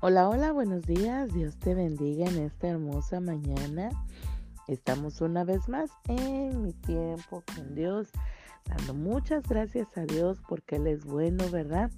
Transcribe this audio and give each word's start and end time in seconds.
Hola, 0.00 0.28
hola, 0.28 0.52
buenos 0.52 0.82
días. 0.86 1.34
Dios 1.34 1.56
te 1.56 1.74
bendiga 1.74 2.28
en 2.28 2.38
esta 2.38 2.68
hermosa 2.68 3.18
mañana. 3.18 3.90
Estamos 4.68 5.20
una 5.20 5.42
vez 5.42 5.68
más 5.68 5.90
en 6.06 6.62
mi 6.62 6.72
tiempo 6.72 7.42
con 7.52 7.74
Dios, 7.74 8.06
dando 8.64 8.94
muchas 8.94 9.42
gracias 9.48 9.88
a 9.98 10.02
Dios 10.04 10.40
porque 10.48 10.76
Él 10.76 10.86
es 10.86 11.04
bueno, 11.04 11.50
¿verdad? 11.50 11.90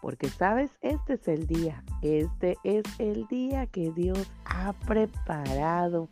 Porque 0.00 0.30
sabes, 0.30 0.70
este 0.80 1.12
es 1.12 1.28
el 1.28 1.46
día, 1.46 1.84
este 2.00 2.56
es 2.64 2.84
el 2.98 3.26
día 3.26 3.66
que 3.66 3.90
Dios 3.90 4.30
ha 4.46 4.72
preparado 4.72 6.08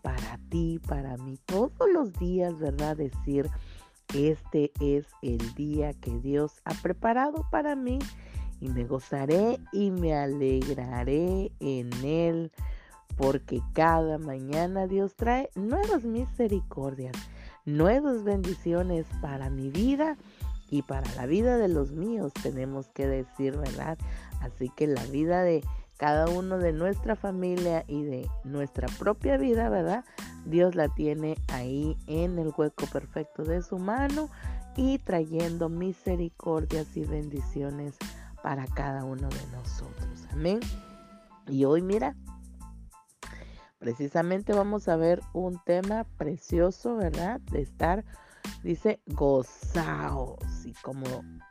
para 0.00 0.38
ti, 0.48 0.80
para 0.86 1.16
mí, 1.16 1.40
todos 1.44 1.90
los 1.92 2.12
días, 2.20 2.56
¿verdad? 2.60 2.96
Decir, 2.96 3.50
este 4.14 4.70
es 4.78 5.08
el 5.22 5.54
día 5.54 5.92
que 5.92 6.20
Dios 6.20 6.60
ha 6.64 6.74
preparado 6.74 7.44
para 7.50 7.74
mí 7.74 7.98
y 8.64 8.70
me 8.70 8.84
gozaré 8.84 9.60
y 9.72 9.90
me 9.90 10.14
alegraré 10.14 11.52
en 11.60 11.92
él, 12.02 12.50
porque 13.14 13.60
cada 13.74 14.16
mañana 14.16 14.86
Dios 14.86 15.14
trae 15.16 15.50
nuevas 15.54 16.04
misericordias, 16.04 17.14
nuevas 17.66 18.24
bendiciones 18.24 19.04
para 19.20 19.50
mi 19.50 19.68
vida 19.68 20.16
y 20.70 20.80
para 20.80 21.14
la 21.14 21.26
vida 21.26 21.58
de 21.58 21.68
los 21.68 21.92
míos, 21.92 22.32
tenemos 22.42 22.88
que 22.88 23.06
decir, 23.06 23.54
¿verdad? 23.58 23.98
Así 24.40 24.70
que 24.70 24.86
la 24.86 25.04
vida 25.04 25.42
de 25.42 25.62
cada 25.98 26.26
uno 26.26 26.56
de 26.56 26.72
nuestra 26.72 27.16
familia 27.16 27.84
y 27.86 28.02
de 28.02 28.30
nuestra 28.44 28.88
propia 28.98 29.36
vida, 29.36 29.68
¿verdad? 29.68 30.06
Dios 30.46 30.74
la 30.74 30.88
tiene 30.88 31.36
ahí 31.48 31.98
en 32.06 32.38
el 32.38 32.50
hueco 32.56 32.86
perfecto 32.86 33.44
de 33.44 33.60
su 33.60 33.78
mano 33.78 34.30
y 34.74 34.98
trayendo 35.00 35.68
misericordias 35.68 36.96
y 36.96 37.04
bendiciones 37.04 37.98
para 38.44 38.66
cada 38.66 39.04
uno 39.04 39.26
de 39.30 39.46
nosotros. 39.56 40.28
Amén. 40.30 40.60
Y 41.48 41.64
hoy 41.64 41.80
mira, 41.80 42.14
precisamente 43.78 44.52
vamos 44.52 44.86
a 44.86 44.96
ver 44.96 45.22
un 45.32 45.58
tema 45.64 46.04
precioso, 46.18 46.96
¿verdad? 46.96 47.40
De 47.50 47.62
estar, 47.62 48.04
dice, 48.62 49.00
gozaos. 49.06 50.66
Y 50.66 50.74
como 50.82 51.06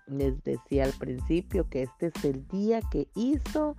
les 0.05 0.43
decía 0.43 0.83
al 0.83 0.93
principio, 0.93 1.67
que 1.67 1.81
este 1.81 2.11
es 2.15 2.25
el 2.25 2.47
día 2.47 2.79
que 2.91 3.07
hizo 3.15 3.75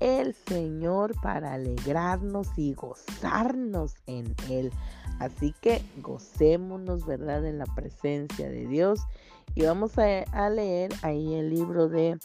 el 0.00 0.32
Señor 0.32 1.20
para 1.20 1.52
alegrarnos 1.52 2.48
y 2.56 2.72
gozarnos 2.72 3.96
en 4.06 4.34
Él. 4.48 4.72
Así 5.18 5.54
que 5.60 5.82
gocémonos, 5.98 7.04
¿verdad? 7.04 7.44
En 7.44 7.58
la 7.58 7.66
presencia 7.66 8.48
de 8.48 8.66
Dios. 8.66 9.00
Y 9.54 9.66
vamos 9.66 9.98
a, 9.98 10.22
a 10.32 10.48
leer 10.48 10.94
ahí 11.02 11.34
el 11.34 11.50
libro 11.50 11.90
de 11.90 12.18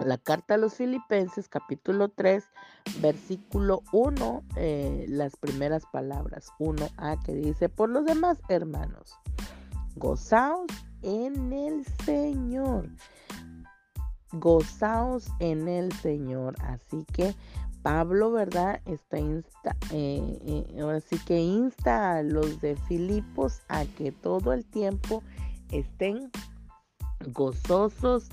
la 0.00 0.18
carta 0.18 0.54
a 0.54 0.58
los 0.58 0.74
filipenses 0.74 1.48
capítulo 1.48 2.08
3 2.08 2.44
versículo 3.00 3.82
1 3.92 4.44
eh, 4.56 5.06
las 5.08 5.36
primeras 5.36 5.84
palabras 5.92 6.52
1a 6.58 7.22
que 7.24 7.34
dice 7.34 7.68
por 7.68 7.88
los 7.88 8.04
demás 8.04 8.38
hermanos 8.48 9.18
gozaos 9.96 10.70
en 11.02 11.52
el 11.52 11.84
Señor 12.04 12.88
gozaos 14.32 15.28
en 15.40 15.68
el 15.68 15.92
Señor 15.92 16.54
así 16.62 17.04
que 17.12 17.34
Pablo 17.82 18.30
verdad 18.30 18.80
está 18.86 19.18
insta 19.18 19.76
eh, 19.92 20.38
eh, 20.46 21.18
que 21.26 21.40
insta 21.40 22.18
a 22.18 22.22
los 22.22 22.60
de 22.60 22.76
Filipos 22.76 23.62
a 23.68 23.84
que 23.84 24.12
todo 24.12 24.52
el 24.52 24.64
tiempo 24.64 25.22
estén 25.70 26.30
gozosos 27.32 28.28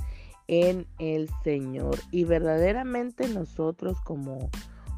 en 0.48 0.88
el 1.00 1.30
Señor. 1.44 2.00
Y 2.12 2.24
verdaderamente 2.24 3.28
nosotros 3.28 4.00
como, 4.02 4.50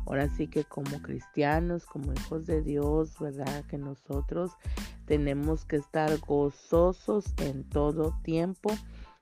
ahora 0.05 0.29
sí 0.29 0.47
que 0.47 0.63
como 0.63 1.01
cristianos, 1.01 1.85
como 1.85 2.13
hijos 2.13 2.45
de 2.45 2.61
Dios, 2.61 3.17
¿verdad? 3.19 3.63
Que 3.65 3.77
nosotros 3.77 4.51
tenemos 5.05 5.65
que 5.65 5.77
estar 5.77 6.17
gozosos 6.19 7.33
en 7.37 7.63
todo 7.63 8.13
tiempo 8.23 8.71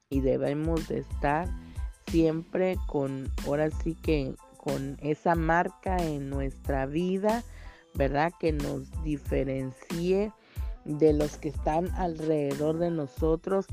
y 0.09 0.21
debemos 0.21 0.87
de 0.87 0.99
estar 0.99 1.47
siempre 2.07 2.77
con, 2.87 3.31
ahora 3.45 3.69
sí 3.71 3.95
que 3.95 4.35
con 4.57 4.97
esa 5.01 5.35
marca 5.35 5.97
en 5.97 6.29
nuestra 6.29 6.85
vida, 6.85 7.43
¿verdad? 7.93 8.33
Que 8.39 8.51
nos 8.51 8.89
diferencie 9.03 10.31
de 10.85 11.13
los 11.13 11.37
que 11.37 11.49
están 11.49 11.89
alrededor 11.95 12.77
de 12.77 12.91
nosotros 12.91 13.65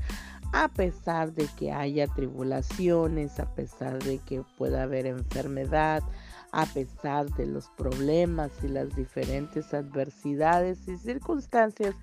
a 0.53 0.67
pesar 0.67 1.33
de 1.33 1.47
que 1.57 1.71
haya 1.71 2.07
tribulaciones, 2.07 3.39
a 3.39 3.53
pesar 3.55 4.01
de 4.03 4.19
que 4.19 4.43
pueda 4.57 4.83
haber 4.83 5.07
enfermedad, 5.07 6.03
a 6.51 6.67
pesar 6.67 7.29
de 7.31 7.47
los 7.47 7.69
problemas 7.71 8.51
y 8.63 8.67
las 8.67 8.95
diferentes 8.95 9.73
adversidades 9.73 10.87
y 10.87 10.97
circunstancias 10.97 11.95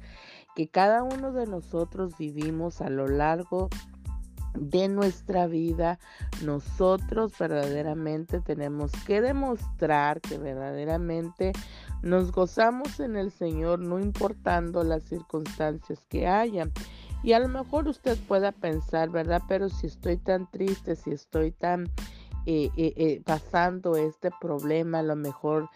que 0.56 0.66
cada 0.66 1.04
uno 1.04 1.32
de 1.32 1.46
nosotros 1.46 2.18
vivimos 2.18 2.80
a 2.80 2.90
lo 2.90 3.06
largo 3.06 3.68
de 4.54 4.88
nuestra 4.88 5.46
vida, 5.46 6.00
nosotros 6.44 7.32
verdaderamente 7.38 8.40
tenemos 8.40 8.90
que 9.06 9.20
demostrar 9.20 10.20
que 10.20 10.38
verdaderamente 10.38 11.52
nos 12.02 12.32
gozamos 12.32 12.98
en 12.98 13.14
el 13.14 13.30
Señor, 13.30 13.78
no 13.78 14.00
importando 14.00 14.82
las 14.82 15.04
circunstancias 15.04 16.04
que 16.08 16.26
hayan. 16.26 16.72
Y 17.22 17.32
a 17.34 17.38
lo 17.38 17.48
mejor 17.48 17.86
usted 17.86 18.18
pueda 18.26 18.52
pensar, 18.52 19.10
¿verdad? 19.10 19.42
Pero 19.48 19.68
si 19.68 19.86
estoy 19.86 20.16
tan 20.16 20.50
triste, 20.50 20.96
si 20.96 21.10
estoy 21.10 21.50
tan 21.52 21.84
eh, 22.46 22.70
eh, 22.76 22.94
eh, 22.96 23.22
pasando 23.24 23.96
este 23.96 24.30
problema, 24.40 25.00
a 25.00 25.02
lo 25.02 25.16
mejor 25.16 25.68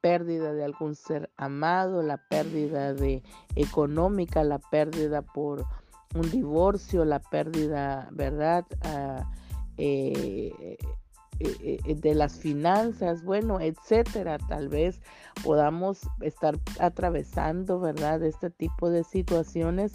pérdida 0.00 0.52
de 0.52 0.64
algún 0.64 0.94
ser 0.94 1.30
amado, 1.36 2.02
la 2.02 2.18
pérdida 2.28 2.94
de 2.94 3.22
económica, 3.56 4.44
la 4.44 4.58
pérdida 4.58 5.22
por 5.22 5.64
un 6.14 6.30
divorcio, 6.30 7.04
la 7.04 7.18
pérdida, 7.20 8.08
¿verdad? 8.12 8.64
Ah, 8.82 9.28
eh, 11.44 11.94
de 11.96 12.14
las 12.14 12.38
finanzas, 12.38 13.24
bueno, 13.24 13.58
etcétera. 13.58 14.38
Tal 14.38 14.68
vez 14.68 15.00
podamos 15.42 16.00
estar 16.20 16.56
atravesando, 16.78 17.80
¿verdad?, 17.80 18.22
este 18.22 18.50
tipo 18.50 18.90
de 18.90 19.02
situaciones. 19.02 19.92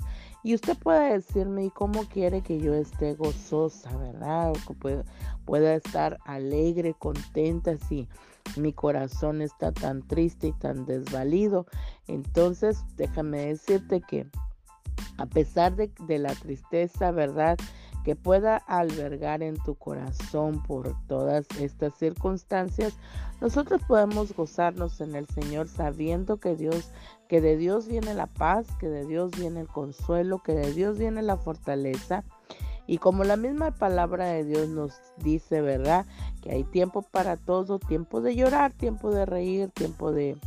Y 0.47 0.55
usted 0.55 0.77
puede 0.77 1.11
decirme, 1.11 1.65
¿y 1.65 1.69
cómo 1.69 2.05
quiere 2.05 2.39
que 2.41 2.57
yo 2.57 2.73
esté 2.73 3.15
gozosa, 3.15 3.93
verdad? 3.97 4.51
O 4.51 4.53
que 4.53 5.03
pueda, 5.43 5.75
estar 5.75 6.19
alegre, 6.23 6.95
contenta 6.97 7.75
si 7.89 8.07
mi 8.55 8.71
corazón 8.71 9.41
está 9.41 9.73
tan 9.73 10.07
triste 10.07 10.47
y 10.47 10.53
tan 10.53 10.85
desvalido. 10.85 11.65
Entonces, 12.07 12.81
déjame 12.95 13.47
decirte 13.47 13.99
que 13.99 14.25
a 15.17 15.25
pesar 15.25 15.75
de, 15.75 15.91
de 16.07 16.17
la 16.17 16.33
tristeza, 16.33 17.11
¿verdad? 17.11 17.57
Que 18.07 18.15
pueda 18.15 18.55
albergar 18.55 19.43
en 19.43 19.57
tu 19.57 19.75
corazón 19.75 20.63
por 20.63 20.95
todas 21.07 21.45
estas 21.59 21.93
circunstancias, 21.97 22.95
nosotros 23.41 23.81
podemos 23.85 24.33
gozarnos 24.33 25.01
en 25.01 25.13
el 25.13 25.27
Señor 25.27 25.67
sabiendo 25.67 26.37
que 26.37 26.55
Dios, 26.55 26.89
que 27.27 27.41
de 27.41 27.57
Dios 27.57 27.89
viene 27.89 28.13
la 28.13 28.27
paz, 28.27 28.65
que 28.79 28.87
de 28.87 29.05
Dios 29.05 29.31
viene 29.37 29.59
el 29.59 29.67
consuelo, 29.67 30.41
que 30.41 30.53
de 30.53 30.71
Dios 30.71 30.97
viene 30.97 31.21
la 31.21 31.35
fortaleza. 31.35 32.23
Y 32.87 32.99
como 32.99 33.25
la 33.25 33.35
misma 33.35 33.71
palabra 33.71 34.27
de 34.27 34.45
Dios 34.45 34.69
nos 34.69 34.93
dice, 35.17 35.59
¿verdad? 35.59 36.05
Que 36.41 36.53
hay 36.53 36.63
tiempo 36.63 37.01
para 37.01 37.35
todo, 37.35 37.77
tiempo 37.77 38.21
de 38.21 38.37
llorar, 38.37 38.71
tiempo 38.71 39.11
de 39.11 39.25
reír, 39.25 39.69
tiempo 39.71 40.13
de, 40.13 40.37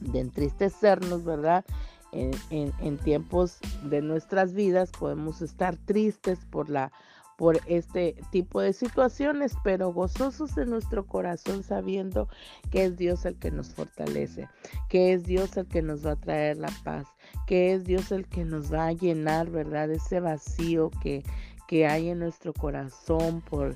de 0.00 0.20
entristecernos, 0.20 1.22
¿verdad? 1.22 1.66
En, 2.12 2.98
tiempos 2.98 3.58
de 3.84 4.02
nuestras 4.02 4.52
vidas 4.52 4.90
podemos 4.92 5.42
estar 5.42 5.76
tristes 5.76 6.38
por 6.50 6.68
la 6.68 6.92
por 7.38 7.58
este 7.66 8.14
tipo 8.30 8.60
de 8.60 8.72
situaciones, 8.72 9.56
pero 9.64 9.92
gozosos 9.92 10.56
en 10.58 10.70
nuestro 10.70 11.06
corazón 11.06 11.64
sabiendo 11.64 12.28
que 12.70 12.84
es 12.84 12.96
Dios 12.96 13.24
el 13.24 13.36
que 13.36 13.50
nos 13.50 13.74
fortalece, 13.74 14.48
que 14.88 15.12
es 15.12 15.24
Dios 15.24 15.56
el 15.56 15.66
que 15.66 15.82
nos 15.82 16.06
va 16.06 16.12
a 16.12 16.20
traer 16.20 16.58
la 16.58 16.70
paz, 16.84 17.08
que 17.46 17.72
es 17.72 17.84
Dios 17.84 18.12
el 18.12 18.28
que 18.28 18.44
nos 18.44 18.72
va 18.72 18.86
a 18.86 18.92
llenar, 18.92 19.50
¿verdad? 19.50 19.90
Ese 19.90 20.20
vacío 20.20 20.90
que, 21.02 21.24
que 21.66 21.86
hay 21.86 22.10
en 22.10 22.20
nuestro 22.20 22.52
corazón 22.52 23.40
por, 23.40 23.74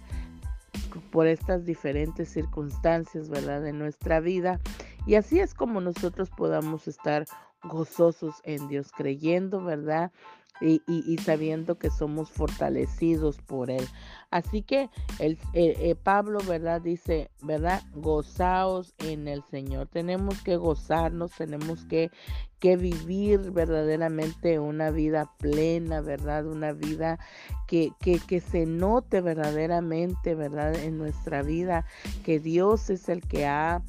por 1.10 1.26
estas 1.26 1.64
diferentes 1.64 2.28
circunstancias, 2.28 3.28
¿verdad? 3.28 3.62
De 3.62 3.72
nuestra 3.72 4.20
vida. 4.20 4.60
Y 5.06 5.14
así 5.14 5.40
es 5.40 5.54
como 5.54 5.80
nosotros 5.80 6.30
podamos 6.30 6.86
estar 6.86 7.26
gozosos 7.68 8.36
en 8.44 8.68
Dios, 8.68 8.90
creyendo, 8.96 9.62
¿verdad? 9.62 10.12
y, 10.60 11.18
sabiendo 11.18 11.78
que 11.78 11.90
somos 11.90 12.30
fortalecidos 12.30 13.38
por 13.38 13.70
Él. 13.70 13.86
Así 14.30 14.62
que 14.62 14.90
el, 15.18 15.38
eh, 15.52 15.94
Pablo, 16.02 16.40
¿verdad? 16.46 16.80
Dice, 16.80 17.30
¿verdad? 17.42 17.82
Gozaos 17.94 18.94
en 18.98 19.28
el 19.28 19.42
Señor. 19.44 19.88
Tenemos 19.88 20.42
que 20.42 20.56
gozarnos, 20.56 21.32
tenemos 21.32 21.84
que, 21.84 22.10
que 22.58 22.76
vivir 22.76 23.52
verdaderamente 23.52 24.58
una 24.58 24.90
vida 24.90 25.30
plena, 25.38 26.00
¿verdad? 26.00 26.46
Una 26.46 26.72
vida 26.72 27.18
que, 27.66 27.92
que, 28.00 28.18
que 28.18 28.40
se 28.40 28.66
note 28.66 29.20
verdaderamente, 29.20 30.34
¿verdad? 30.34 30.74
En 30.74 30.98
nuestra 30.98 31.42
vida, 31.42 31.86
que 32.24 32.40
Dios 32.40 32.90
es 32.90 33.08
el 33.08 33.20
que 33.20 33.46
ha 33.46 33.82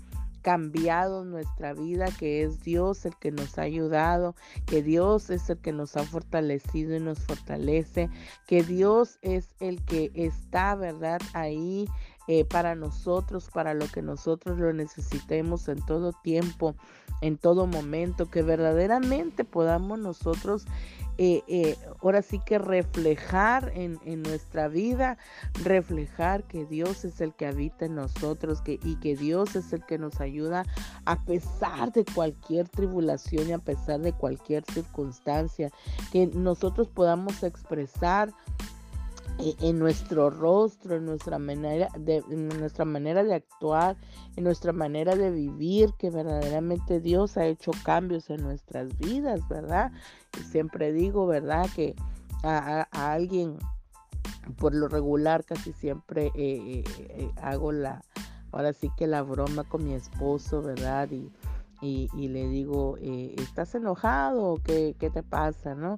cambiado 0.48 1.26
nuestra 1.26 1.74
vida, 1.74 2.06
que 2.18 2.42
es 2.42 2.64
Dios 2.64 3.06
el 3.06 3.14
que 3.18 3.34
nos 3.34 3.58
ha 3.58 3.64
ayudado, 3.64 4.34
que 4.66 4.82
Dios 4.82 5.30
es 5.30 5.50
el 5.50 5.58
que 5.58 5.74
nos 5.74 5.98
ha 5.98 6.04
fortalecido 6.04 6.96
y 6.96 7.02
nos 7.02 7.20
fortalece, 7.20 8.10
que 8.48 8.64
Dios 8.64 9.20
es 9.22 9.54
el 9.60 9.84
que 9.84 10.10
está, 10.16 10.76
¿verdad? 10.76 11.20
Ahí 11.34 11.90
eh, 12.28 12.46
para 12.46 12.76
nosotros, 12.76 13.50
para 13.54 13.74
lo 13.74 13.88
que 13.88 14.02
nosotros 14.02 14.60
lo 14.60 14.74
necesitemos 14.74 15.68
en 15.68 15.84
todo 15.86 16.12
tiempo, 16.12 16.76
en 17.22 17.38
todo 17.38 17.68
momento, 17.68 18.30
que 18.30 18.42
verdaderamente 18.42 19.44
podamos 19.44 20.00
nosotros 20.00 20.66
eh, 21.20 21.44
eh, 21.48 21.76
ahora 22.04 22.22
sí 22.22 22.40
que 22.46 22.60
reflejar 22.60 23.72
en, 23.74 23.98
nuestra 24.22 24.68
vida, 24.68 25.18
reflejar 25.64 26.44
que 26.44 26.66
Dios 26.66 27.06
es 27.06 27.22
el 27.22 27.34
que 27.34 27.48
habita 27.48 27.86
en 27.86 27.96
nosotros 27.96 28.62
que, 28.62 28.80
y 28.84 28.98
que 28.98 29.16
Dios 29.16 29.56
es 29.56 29.74
el 29.74 29.84
que 29.86 29.98
nos 29.98 30.22
ayuda 30.22 30.64
a 31.06 31.24
pesar 31.24 31.92
de 31.92 32.06
cualquier 32.06 32.70
tribulación 32.70 33.50
y 33.50 33.54
a 33.54 33.58
pesar 33.58 34.02
de 34.02 34.14
cualquier 34.14 34.64
circunstancia, 34.72 35.72
que 36.12 36.28
nosotros 36.28 36.88
podamos 36.88 37.42
expresar 37.42 38.32
en 39.40 39.80
nuestro 39.80 40.30
rostro, 40.30 40.96
en 40.96 41.06
nuestra 41.06 41.38
manera 41.38 41.90
de, 41.98 42.24
en 42.30 42.48
nuestra 42.60 42.86
manera 42.86 43.24
de 43.24 43.36
actuar, 43.36 43.96
en 44.36 44.44
nuestra 44.44 44.74
manera 44.74 45.16
de 45.16 45.32
vivir, 45.32 45.94
que 45.98 46.10
verdaderamente 46.10 47.00
Dios 47.00 47.38
ha 47.38 47.46
hecho 47.46 47.72
cambios 47.84 48.30
en 48.30 48.42
nuestras 48.42 48.98
vidas, 48.98 49.48
¿verdad? 49.48 49.92
Y 50.40 50.44
siempre 50.44 50.92
digo, 50.92 51.28
¿verdad? 51.28 51.68
Que 51.76 51.96
a, 52.44 52.88
alguien, 52.92 53.58
por 54.58 54.74
lo 54.74 54.88
regular, 54.88 55.44
casi 55.44 55.72
siempre 55.74 56.32
eh, 56.36 56.84
eh, 56.86 57.32
hago 57.42 57.72
la, 57.72 58.02
ahora 58.52 58.74
sí 58.74 58.90
que 58.98 59.06
la 59.06 59.22
broma 59.22 59.64
con 59.66 59.86
mi 59.86 59.94
esposo, 59.94 60.62
¿verdad? 60.64 61.10
Y, 61.12 61.32
y, 61.82 62.28
le 62.30 62.48
digo, 62.48 62.98
¿estás 62.98 63.76
enojado? 63.76 64.58
¿Qué, 64.64 64.96
¿Qué 64.98 65.12
te 65.12 65.22
pasa? 65.22 65.76
¿No? 65.76 65.96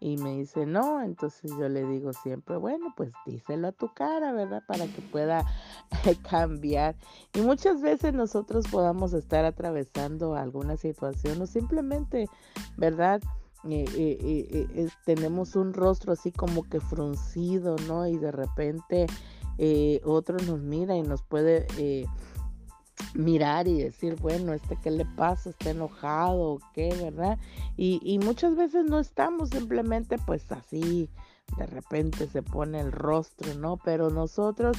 Y 0.00 0.16
me 0.16 0.38
dice, 0.38 0.64
no, 0.64 1.02
entonces 1.02 1.50
yo 1.58 1.68
le 1.68 1.84
digo 1.84 2.14
siempre, 2.14 2.56
bueno, 2.56 2.94
pues 2.96 3.12
díselo 3.26 3.68
a 3.68 3.72
tu 3.72 3.92
cara, 3.92 4.32
¿verdad? 4.32 4.62
Para 4.66 4.86
que 4.86 5.02
pueda 5.02 5.44
cambiar. 6.30 6.96
Y 7.34 7.42
muchas 7.42 7.82
veces 7.82 8.14
nosotros 8.14 8.66
podamos 8.70 9.12
estar 9.12 9.44
atravesando 9.44 10.34
alguna 10.34 10.78
situación 10.78 11.42
o 11.42 11.46
simplemente, 11.46 12.28
¿verdad? 12.78 13.20
Eh, 13.68 13.84
eh, 13.94 14.66
eh, 14.74 14.88
tenemos 15.04 15.54
un 15.54 15.74
rostro 15.74 16.14
así 16.14 16.32
como 16.32 16.62
que 16.62 16.80
fruncido, 16.80 17.76
¿no? 17.86 18.06
Y 18.06 18.16
de 18.16 18.32
repente 18.32 19.06
otro 20.04 20.38
nos 20.38 20.60
mira 20.60 20.96
y 20.96 21.02
nos 21.02 21.22
puede 21.22 21.66
mirar 23.14 23.68
y 23.68 23.82
decir, 23.82 24.16
bueno, 24.16 24.52
este 24.52 24.76
qué 24.82 24.90
le 24.90 25.04
pasa, 25.04 25.50
está 25.50 25.70
enojado 25.70 26.52
o 26.52 26.60
qué, 26.74 26.94
¿verdad? 27.02 27.38
Y, 27.76 28.00
y 28.02 28.18
muchas 28.18 28.56
veces 28.56 28.84
no 28.84 28.98
estamos 28.98 29.50
simplemente 29.50 30.16
pues 30.18 30.50
así, 30.52 31.08
de 31.56 31.66
repente 31.66 32.26
se 32.28 32.42
pone 32.42 32.80
el 32.80 32.92
rostro, 32.92 33.54
¿no? 33.54 33.76
Pero 33.78 34.10
nosotros 34.10 34.76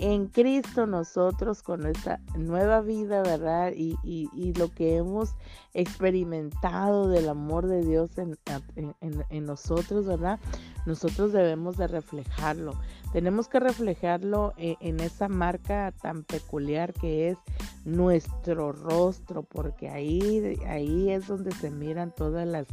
en 0.00 0.28
Cristo 0.28 0.86
nosotros 0.86 1.62
con 1.62 1.86
esta 1.86 2.20
nueva 2.34 2.80
vida, 2.80 3.22
¿verdad? 3.22 3.72
Y, 3.76 3.98
y, 4.02 4.54
lo 4.54 4.72
que 4.72 4.96
hemos 4.96 5.34
experimentado 5.74 7.08
del 7.08 7.28
amor 7.28 7.66
de 7.66 7.84
Dios 7.84 8.16
en, 8.16 8.38
en, 8.76 9.44
nosotros, 9.44 10.06
¿verdad? 10.06 10.40
Nosotros 10.86 11.32
debemos 11.32 11.76
de 11.76 11.86
reflejarlo. 11.86 12.72
Tenemos 13.12 13.48
que 13.48 13.60
reflejarlo 13.60 14.54
en, 14.56 14.76
en 14.80 15.00
esa 15.00 15.28
marca 15.28 15.92
tan 16.00 16.24
peculiar 16.24 16.94
que 16.94 17.28
es 17.28 17.38
nuestro 17.84 18.72
rostro, 18.72 19.42
porque 19.42 19.90
ahí, 19.90 20.58
ahí 20.66 21.10
es 21.10 21.26
donde 21.26 21.52
se 21.52 21.70
miran 21.70 22.14
todas 22.14 22.48
las 22.48 22.66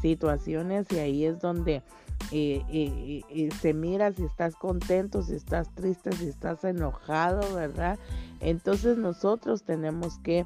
situaciones 0.00 0.86
y 0.92 0.98
ahí 1.00 1.24
es 1.24 1.40
donde 1.40 1.82
eh, 2.30 2.62
eh, 2.68 3.22
eh, 3.30 3.48
se 3.60 3.72
mira 3.72 4.12
si 4.12 4.24
estás 4.24 4.54
contento, 4.54 5.22
si 5.22 5.34
estás 5.34 5.74
triste, 5.74 6.12
si 6.12 6.28
estás 6.28 6.62
enojado, 6.64 7.54
¿verdad? 7.54 7.98
Entonces 8.40 8.98
nosotros 8.98 9.62
tenemos 9.62 10.18
que 10.18 10.44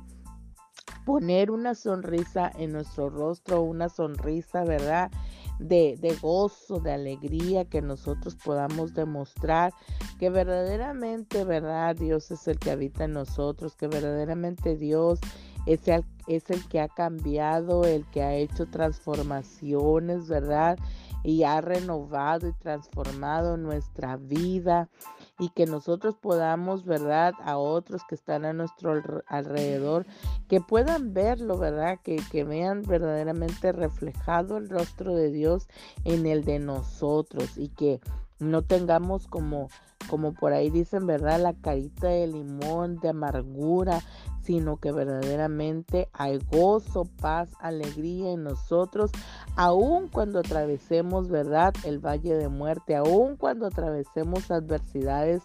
poner 1.04 1.50
una 1.50 1.74
sonrisa 1.74 2.52
en 2.56 2.72
nuestro 2.72 3.10
rostro, 3.10 3.62
una 3.62 3.88
sonrisa, 3.88 4.64
¿verdad? 4.64 5.10
De, 5.58 5.96
de, 6.00 6.14
gozo, 6.16 6.80
de 6.80 6.92
alegría, 6.92 7.64
que 7.64 7.82
nosotros 7.82 8.36
podamos 8.36 8.94
demostrar 8.94 9.72
que 10.18 10.30
verdaderamente, 10.30 11.44
¿verdad? 11.44 11.96
Dios 11.96 12.30
es 12.30 12.46
el 12.48 12.58
que 12.58 12.70
habita 12.70 13.04
en 13.04 13.12
nosotros, 13.12 13.76
que 13.76 13.88
verdaderamente 13.88 14.76
Dios 14.76 15.20
es 15.66 15.86
el, 15.88 16.04
es 16.26 16.50
el 16.50 16.66
que 16.68 16.80
ha 16.80 16.88
cambiado, 16.88 17.84
el 17.84 18.04
que 18.06 18.22
ha 18.22 18.34
hecho 18.34 18.66
transformaciones, 18.66 20.28
¿verdad? 20.28 20.78
Y 21.24 21.44
ha 21.44 21.60
renovado 21.60 22.48
y 22.48 22.52
transformado 22.52 23.56
nuestra 23.56 24.16
vida 24.16 24.88
y 25.38 25.50
que 25.50 25.66
nosotros 25.66 26.16
podamos, 26.16 26.84
¿verdad? 26.84 27.34
A 27.44 27.58
otros 27.58 28.02
que 28.08 28.14
están 28.14 28.44
a 28.44 28.52
nuestro 28.52 29.02
alrededor, 29.26 30.06
que 30.48 30.60
puedan 30.60 31.14
verlo, 31.14 31.58
¿verdad? 31.58 31.98
Que, 32.02 32.16
que 32.30 32.44
vean 32.44 32.82
verdaderamente 32.82 33.72
reflejado 33.72 34.56
el 34.56 34.68
rostro 34.68 35.14
de 35.14 35.30
Dios 35.30 35.68
en 36.04 36.26
el 36.26 36.44
de 36.44 36.58
nosotros 36.58 37.56
y 37.56 37.68
que 37.68 38.00
no 38.42 38.62
tengamos 38.62 39.26
como 39.28 39.68
como 40.08 40.32
por 40.34 40.52
ahí 40.52 40.68
dicen, 40.68 41.06
¿verdad? 41.06 41.40
La 41.40 41.54
carita 41.54 42.08
de 42.08 42.26
limón, 42.26 42.96
de 42.96 43.10
amargura, 43.10 44.02
sino 44.42 44.76
que 44.76 44.92
verdaderamente 44.92 46.08
hay 46.12 46.38
gozo, 46.50 47.04
paz, 47.20 47.50
alegría 47.60 48.32
en 48.32 48.42
nosotros, 48.42 49.10
aun 49.56 50.08
cuando 50.08 50.40
atravesemos, 50.40 51.28
¿verdad? 51.28 51.72
El 51.84 51.98
valle 51.98 52.34
de 52.34 52.48
muerte, 52.48 52.96
aun 52.96 53.36
cuando 53.36 53.66
atravesemos 53.66 54.50
adversidades 54.50 55.42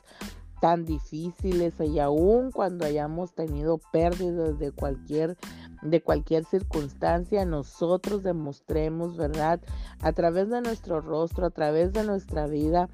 tan 0.59 0.85
difíciles 0.85 1.75
y 1.79 1.99
aun 1.99 2.51
cuando 2.51 2.85
hayamos 2.85 3.33
tenido 3.35 3.79
pérdidas 3.91 4.57
de 4.57 4.71
cualquier 4.71 5.37
de 5.81 6.01
cualquier 6.01 6.45
circunstancia 6.45 7.45
nosotros 7.45 8.23
demostremos 8.23 9.15
verdad 9.17 9.59
a 10.01 10.11
través 10.13 10.49
de 10.49 10.61
nuestro 10.61 11.01
rostro 11.01 11.47
a 11.47 11.51
través 11.51 11.93
de 11.93 12.03
nuestra 12.03 12.47
vida 12.47 12.89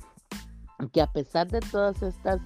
que 0.91 1.01
a 1.01 1.11
pesar 1.11 1.47
de 1.49 1.59
todas 1.59 2.01
estas 2.01 2.41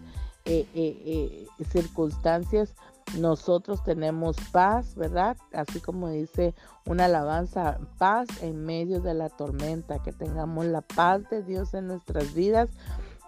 eh, 0.45 0.67
eh, 0.73 1.47
eh, 1.59 1.65
circunstancias 1.65 2.73
nosotros 3.17 3.83
tenemos 3.83 4.35
paz, 4.51 4.95
¿verdad? 4.95 5.37
Así 5.53 5.79
como 5.79 6.09
dice 6.09 6.53
una 6.85 7.05
alabanza, 7.05 7.79
paz 7.97 8.27
en 8.41 8.65
medio 8.65 9.01
de 9.01 9.13
la 9.13 9.29
tormenta, 9.29 10.03
que 10.03 10.11
tengamos 10.11 10.65
la 10.65 10.81
paz 10.81 11.29
de 11.29 11.41
Dios 11.41 11.73
en 11.73 11.87
nuestras 11.87 12.33
vidas, 12.33 12.69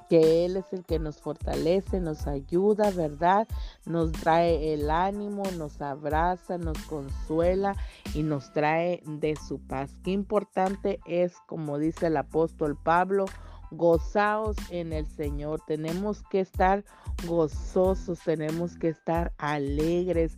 que 0.10 0.46
Él 0.46 0.58
es 0.58 0.66
el 0.74 0.84
que 0.84 1.00
nos 1.00 1.22
fortalece, 1.22 2.00
nos 2.00 2.28
ayuda, 2.28 2.92
¿verdad? 2.92 3.48
Nos 3.86 4.12
trae 4.12 4.74
el 4.74 4.90
ánimo, 4.90 5.44
nos 5.58 5.82
abraza, 5.82 6.58
nos 6.58 6.80
consuela 6.80 7.76
y 8.14 8.24
nos 8.24 8.52
trae 8.52 9.02
de 9.06 9.36
su 9.36 9.60
paz. 9.60 9.96
Qué 10.04 10.12
importante 10.12 11.00
es, 11.06 11.36
como 11.48 11.78
dice 11.78 12.08
el 12.08 12.18
apóstol 12.18 12.78
Pablo, 12.82 13.26
gozaos 13.72 14.58
en 14.72 14.94
el 14.94 15.08
Señor. 15.08 15.62
Tenemos 15.68 16.24
que 16.24 16.40
estar 16.40 16.84
gozosos, 17.28 18.20
tenemos 18.20 18.78
que 18.78 18.90
estar 18.90 19.34
alegres, 19.38 20.38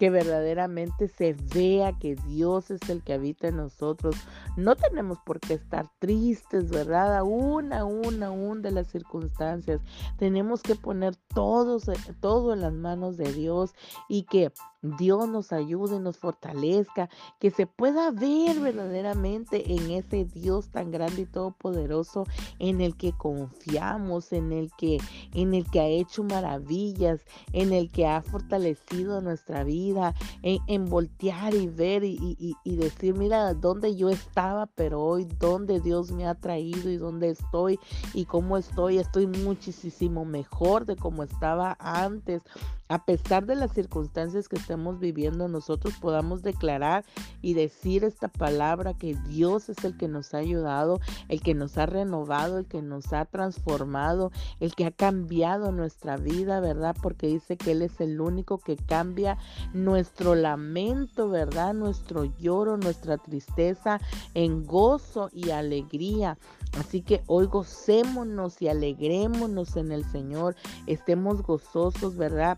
que 0.00 0.08
verdaderamente 0.08 1.08
se 1.08 1.36
vea 1.54 1.92
que 1.92 2.14
Dios 2.14 2.70
es 2.70 2.80
el 2.88 3.02
que 3.02 3.12
habita 3.12 3.48
en 3.48 3.58
nosotros. 3.58 4.16
No 4.56 4.74
tenemos 4.74 5.18
por 5.26 5.40
qué 5.40 5.52
estar 5.52 5.90
tristes, 5.98 6.70
¿verdad? 6.70 7.18
Aún, 7.18 7.74
aún, 7.74 8.22
aún 8.22 8.62
de 8.62 8.70
las 8.70 8.86
circunstancias. 8.86 9.82
Tenemos 10.16 10.62
que 10.62 10.74
poner 10.74 11.16
todos, 11.34 11.84
todo 12.20 12.54
en 12.54 12.62
las 12.62 12.72
manos 12.72 13.18
de 13.18 13.30
Dios 13.30 13.74
y 14.08 14.22
que 14.22 14.50
Dios 14.82 15.28
nos 15.28 15.52
ayude, 15.52 16.00
nos 16.00 16.16
fortalezca, 16.16 17.10
que 17.38 17.50
se 17.50 17.66
pueda 17.66 18.10
ver 18.10 18.60
verdaderamente 18.60 19.74
en 19.74 19.90
ese 19.90 20.24
Dios 20.24 20.70
tan 20.70 20.90
grande 20.90 21.22
y 21.22 21.26
todopoderoso 21.26 22.24
en 22.58 22.80
el 22.80 22.96
que 22.96 23.12
confiamos, 23.12 24.32
en 24.32 24.52
el 24.52 24.70
que, 24.78 24.98
en 25.34 25.54
el 25.54 25.70
que 25.70 25.80
ha 25.80 25.86
hecho 25.86 26.24
maravillas, 26.24 27.20
en 27.52 27.72
el 27.72 27.90
que 27.90 28.06
ha 28.06 28.22
fortalecido 28.22 29.20
nuestra 29.20 29.64
vida, 29.64 30.14
en, 30.42 30.86
voltear 30.86 31.54
y 31.54 31.66
ver 31.66 32.02
y, 32.04 32.56
decir, 32.64 33.14
mira, 33.14 33.52
dónde 33.54 33.96
yo 33.96 34.08
estaba, 34.08 34.66
pero 34.66 35.02
hoy 35.02 35.26
dónde 35.38 35.80
Dios 35.80 36.10
me 36.10 36.26
ha 36.26 36.34
traído 36.34 36.90
y 36.90 36.96
dónde 36.96 37.30
estoy 37.30 37.78
y 38.14 38.24
cómo 38.24 38.56
estoy. 38.56 38.98
Estoy 38.98 39.26
muchísimo 39.26 40.24
mejor 40.24 40.86
de 40.86 40.96
como 40.96 41.22
estaba 41.22 41.76
antes 41.78 42.42
a 42.90 43.04
pesar 43.04 43.46
de 43.46 43.54
las 43.54 43.70
circunstancias 43.72 44.48
que 44.48 44.56
estemos 44.70 45.00
viviendo, 45.00 45.48
nosotros 45.48 45.94
podamos 46.00 46.42
declarar 46.42 47.04
y 47.42 47.54
decir 47.54 48.04
esta 48.04 48.28
palabra 48.28 48.94
que 48.94 49.16
Dios 49.26 49.68
es 49.68 49.82
el 49.82 49.96
que 49.96 50.06
nos 50.06 50.32
ha 50.32 50.38
ayudado, 50.38 51.00
el 51.28 51.42
que 51.42 51.54
nos 51.54 51.76
ha 51.76 51.86
renovado, 51.86 52.58
el 52.58 52.66
que 52.66 52.80
nos 52.80 53.12
ha 53.12 53.24
transformado, 53.24 54.30
el 54.60 54.76
que 54.76 54.86
ha 54.86 54.92
cambiado 54.92 55.72
nuestra 55.72 56.16
vida, 56.18 56.60
¿verdad? 56.60 56.94
Porque 57.02 57.26
dice 57.26 57.56
que 57.56 57.72
Él 57.72 57.82
es 57.82 58.00
el 58.00 58.20
único 58.20 58.58
que 58.58 58.76
cambia 58.76 59.38
nuestro 59.72 60.36
lamento, 60.36 61.28
¿verdad? 61.28 61.74
Nuestro 61.74 62.26
lloro, 62.38 62.76
nuestra 62.76 63.18
tristeza 63.18 64.00
en 64.34 64.66
gozo 64.66 65.30
y 65.32 65.50
alegría. 65.50 66.38
Así 66.78 67.02
que 67.02 67.22
hoy 67.26 67.46
gocémonos 67.46 68.62
y 68.62 68.68
alegrémonos 68.68 69.74
en 69.74 69.90
el 69.90 70.04
Señor, 70.04 70.54
estemos 70.86 71.42
gozosos, 71.42 72.16
¿verdad? 72.16 72.56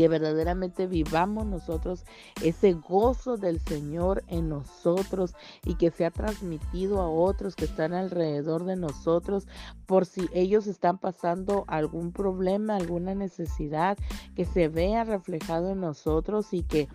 Que 0.00 0.08
verdaderamente 0.08 0.86
vivamos 0.86 1.44
nosotros 1.44 2.06
ese 2.42 2.72
gozo 2.72 3.36
del 3.36 3.60
Señor 3.60 4.24
en 4.28 4.48
nosotros 4.48 5.34
y 5.62 5.74
que 5.74 5.90
sea 5.90 6.10
transmitido 6.10 7.02
a 7.02 7.10
otros 7.10 7.54
que 7.54 7.66
están 7.66 7.92
alrededor 7.92 8.64
de 8.64 8.76
nosotros 8.76 9.46
por 9.84 10.06
si 10.06 10.26
ellos 10.32 10.66
están 10.66 10.96
pasando 10.96 11.66
algún 11.68 12.12
problema, 12.12 12.76
alguna 12.76 13.14
necesidad, 13.14 13.98
que 14.34 14.46
se 14.46 14.68
vea 14.68 15.04
reflejado 15.04 15.68
en 15.68 15.80
nosotros 15.80 16.54
y 16.54 16.62
que 16.62 16.88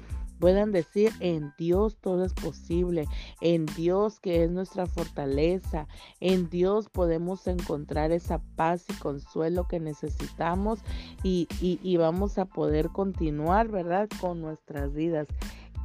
puedan 0.46 0.72
decir 0.72 1.12
en 1.22 1.56
Dios 1.58 1.98
todo 2.00 2.24
es 2.24 2.34
posible, 2.36 3.08
en 3.42 3.66
Dios 3.66 4.20
que 4.20 4.44
es 4.44 4.52
nuestra 4.52 4.86
fortaleza, 4.86 5.88
en 6.20 6.52
Dios 6.52 6.88
podemos 6.88 7.48
encontrar 7.48 8.12
esa 8.12 8.44
paz 8.56 8.86
y 8.88 8.94
consuelo 9.00 9.68
que 9.68 9.80
necesitamos 9.80 10.82
y, 11.24 11.48
y 11.60 11.98
vamos 11.98 12.38
a 12.38 12.46
poder 12.46 12.90
continuar, 12.90 13.70
¿verdad? 13.70 14.08
Con 14.22 14.40
nuestras 14.40 14.94
vidas. 14.94 15.28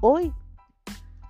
Hoy 0.03 0.31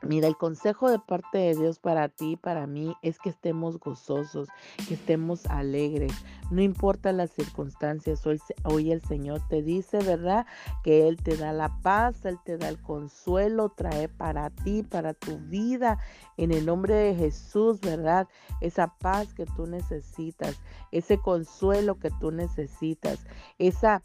Mira, 0.02 0.28
el 0.28 0.36
consejo 0.36 0.90
de 0.90 0.98
parte 0.98 1.38
de 1.38 1.54
Dios 1.54 1.78
para 1.78 2.08
ti 2.08 2.32
y 2.32 2.36
para 2.36 2.66
mí 2.66 2.96
es 3.02 3.18
que 3.18 3.28
estemos 3.28 3.78
gozosos, 3.78 4.48
que 4.88 4.94
estemos 4.94 5.44
alegres, 5.46 6.12
no 6.50 6.62
importa 6.62 7.12
las 7.12 7.30
circunstancias. 7.30 8.22
Hoy, 8.64 8.92
el 8.92 9.02
Señor 9.02 9.40
te 9.48 9.62
dice, 9.62 9.98
¿verdad? 9.98 10.46
Que 10.82 11.06
Él 11.06 11.18
te 11.22 11.36
da 11.36 11.52
la 11.52 11.68
paz, 11.82 12.24
Él 12.24 12.38
te 12.44 12.56
da 12.56 12.70
el 12.70 12.80
consuelo, 12.80 13.68
trae 13.68 14.08
para 14.08 14.48
ti, 14.48 14.82
para 14.82 15.12
tu 15.12 15.38
vida, 15.38 15.98
en 16.38 16.50
el 16.50 16.64
nombre 16.64 16.94
de 16.94 17.14
Jesús, 17.14 17.80
¿verdad? 17.80 18.26
Esa 18.62 18.88
paz 18.98 19.34
que 19.34 19.44
tú 19.44 19.66
necesitas, 19.66 20.60
ese 20.92 21.18
consuelo 21.18 21.98
que 21.98 22.10
tú 22.10 22.30
necesitas, 22.30 23.18
esa 23.58 24.02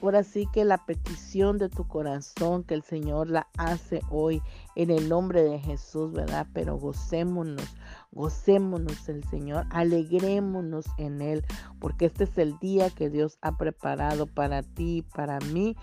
ahora 0.00 0.24
sí 0.24 0.48
que 0.52 0.64
la 0.64 0.78
petición 0.78 1.58
de 1.58 1.68
tu 1.68 1.86
corazón 1.86 2.64
que 2.64 2.74
el 2.74 2.82
Señor 2.82 3.28
la 3.28 3.46
hace 3.56 3.99
hoy 4.10 4.42
en 4.76 4.90
el 4.90 5.08
nombre 5.08 5.42
de 5.42 5.58
Jesús, 5.58 6.12
¿verdad? 6.12 6.46
Pero 6.52 6.78
gocémonos, 6.78 7.68
gocémonos 8.12 9.08
el 9.08 9.24
Señor, 9.24 9.66
alegrémonos 9.70 10.86
en 10.98 11.20
Él, 11.20 11.44
porque 11.78 12.06
este 12.06 12.24
es 12.24 12.38
el 12.38 12.58
día 12.58 12.90
que 12.90 13.10
Dios 13.10 13.38
ha 13.42 13.56
preparado 13.56 14.26
para 14.26 14.62
ti, 14.62 15.04
para 15.14 15.38
mí, 15.40 15.76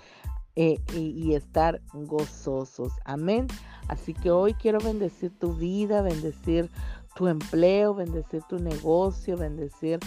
eh, 0.60 0.80
y, 0.96 1.36
estar 1.36 1.82
gozosos. 1.94 2.92
Amén. 3.06 3.46
Así 3.90 4.16
que 4.16 4.32
hoy 4.32 4.56
quiero 4.56 4.80
bendecir 4.80 5.32
tu 5.38 5.54
vida, 5.54 6.02
bendecir 6.02 6.72
tu 7.16 7.28
empleo, 7.28 7.94
bendecir 7.94 8.42
tu 8.50 8.58
negocio, 8.58 9.38
bendecir 9.38 10.00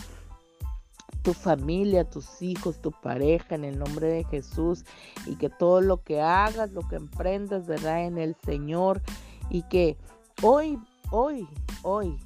tu 1.22 1.34
familia, 1.34 2.08
tus 2.08 2.42
hijos, 2.42 2.80
tu 2.80 2.90
pareja, 2.90 3.54
en 3.54 3.64
el 3.64 3.78
nombre 3.78 4.08
de 4.08 4.24
Jesús. 4.24 4.84
Y 5.26 5.36
que 5.36 5.48
todo 5.50 5.80
lo 5.80 6.02
que 6.02 6.20
hagas, 6.20 6.72
lo 6.72 6.86
que 6.88 6.96
emprendas, 6.96 7.66
¿verdad? 7.66 8.04
En 8.04 8.18
el 8.18 8.36
Señor. 8.44 9.02
Y 9.48 9.62
que 9.62 9.96
hoy, 10.42 10.78
hoy, 11.10 11.48
hoy, 11.82 12.16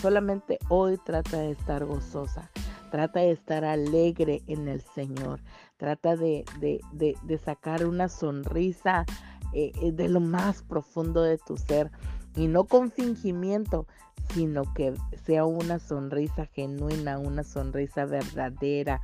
solamente 0.00 0.58
hoy 0.68 0.98
trata 1.04 1.38
de 1.38 1.52
estar 1.52 1.84
gozosa. 1.84 2.50
Trata 2.90 3.20
de 3.20 3.32
estar 3.32 3.64
alegre 3.64 4.42
en 4.46 4.68
el 4.68 4.80
Señor. 4.80 5.40
Trata 5.76 6.16
de, 6.16 6.44
de, 6.60 7.38
sacar 7.44 7.84
una 7.84 8.08
sonrisa 8.08 9.04
eh, 9.52 9.72
eh, 9.82 9.92
de 9.92 10.08
lo 10.08 10.20
más 10.20 10.62
profundo 10.62 11.22
de 11.22 11.38
tu 11.38 11.56
ser. 11.56 11.90
Y 12.36 12.48
no 12.48 12.64
con 12.64 12.90
fingimiento, 12.90 13.86
sino 14.34 14.62
que 14.74 14.94
sea 15.24 15.44
una 15.44 15.78
sonrisa 15.78 16.46
genuina, 16.46 17.18
una 17.18 17.44
sonrisa 17.44 18.04
verdadera, 18.04 19.00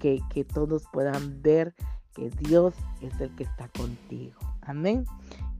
que, 0.00 0.20
que 0.30 0.44
todos 0.44 0.84
puedan 0.92 1.42
ver 1.42 1.74
que 2.14 2.30
Dios 2.30 2.74
es 3.00 3.18
el 3.20 3.34
que 3.36 3.44
está 3.44 3.68
contigo. 3.68 4.38
Amén. 4.62 5.06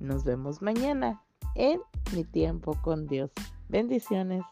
Nos 0.01 0.25
vemos 0.25 0.61
mañana 0.61 1.23
en 1.55 1.81
mi 2.15 2.25
tiempo 2.25 2.77
con 2.83 3.07
Dios. 3.07 3.31
Bendiciones. 3.69 4.43